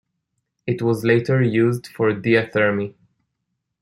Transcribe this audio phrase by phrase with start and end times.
[0.65, 2.95] It was later used for diathermy.